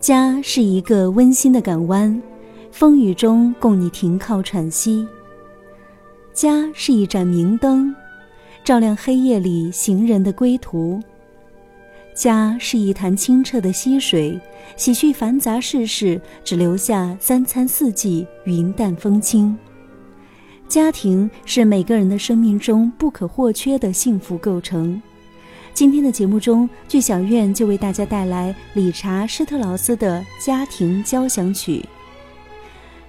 [0.00, 2.22] 家是一个温馨的港湾，
[2.70, 5.06] 风雨中供你停靠喘息。
[6.32, 7.92] 家是一盏明灯，
[8.62, 11.02] 照亮黑夜里行人的归途。
[12.14, 14.40] 家是一潭清澈的溪水，
[14.76, 19.56] 洗去繁杂世事，只留下三餐四季云淡风轻。
[20.68, 25.02] 家庭是每个人的生命中不可或缺的幸福构成。
[25.78, 31.76] 今天的节目中，剧小院就为大家带来理查施特劳斯的《家庭交响曲》。《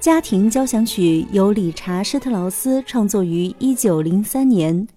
[0.00, 4.88] 家庭交响曲》由理查施特劳斯创作于一九零三年。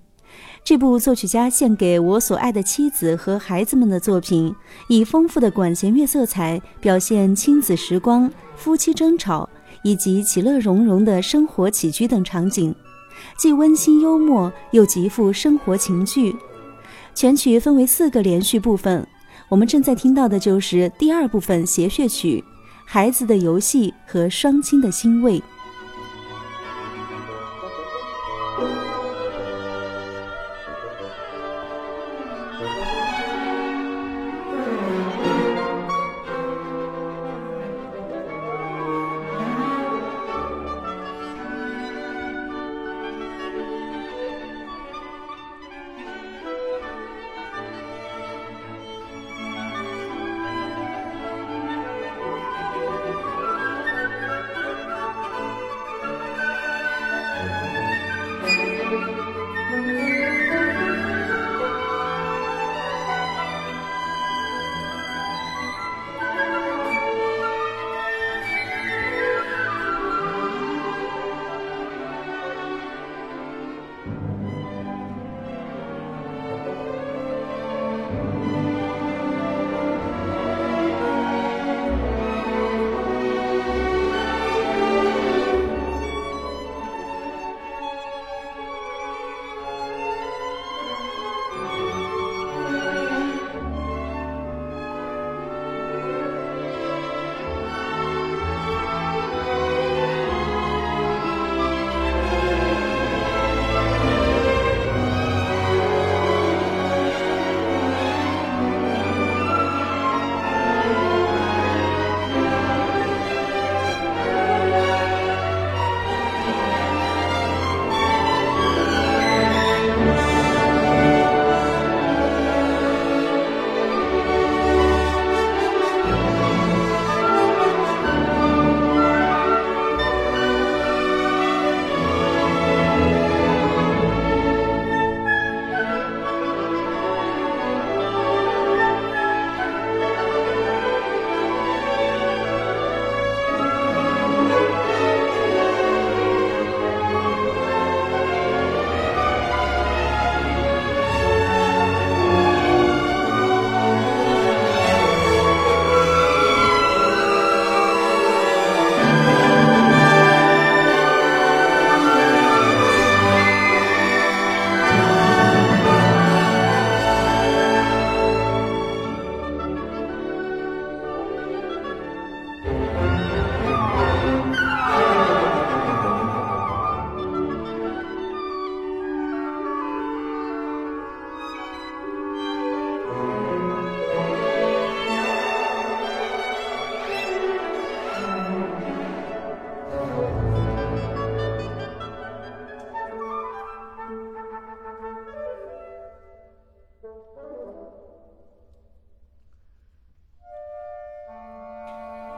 [0.63, 4.55] 这部作曲家献给我所爱的妻子和孩子们的作品，
[4.87, 9.49] 以丰富的管弦乐色彩表现亲子时光、夫妻争吵
[9.83, 12.73] 以及其乐融融的生活起居等场景，
[13.37, 16.33] 既温馨幽默，又极富生活情趣。
[17.17, 19.03] 全曲分为四个连续部分，
[19.49, 22.43] 我们正在听到的就是第二部分谐谑曲，
[22.85, 25.41] 孩子的游戏和双亲的欣慰。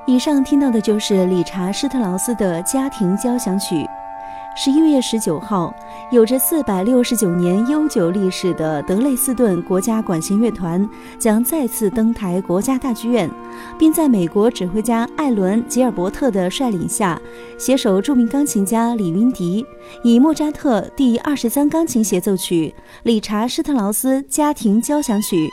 [0.09, 3.85] 以上听到的就是理查施特劳斯的家庭交响曲。
[4.55, 5.71] 十一月十九号，
[6.09, 10.89] 有着四百六十九年悠久历史的德累斯顿国家管弦乐团
[11.19, 13.29] 将再次登台国家大剧院，
[13.77, 17.21] 并在美国指挥家艾伦·吉尔伯特的率领下，
[17.59, 19.63] 携手著名钢琴家李云迪，
[20.01, 22.73] 以莫扎特第二十三钢琴协奏曲、
[23.03, 25.47] 理查施特劳斯家庭交响曲。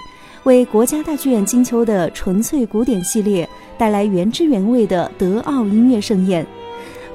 [0.47, 6.47] 为国家大剧院金秋的纯粹古典系列带来原汁原味的德奥音乐盛宴，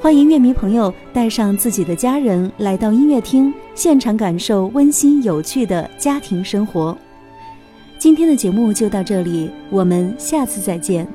[0.01, 6.95] 欢迎乐迷朋友带上自己的家人来到音乐厅，现场感受温馨有趣的家庭生活。
[7.97, 11.07] 今天的节目就到这里，我们下次再见。